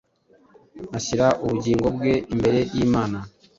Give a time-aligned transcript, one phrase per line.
[0.97, 3.17] Ashyira ubugingo bwe imbere y’Imana,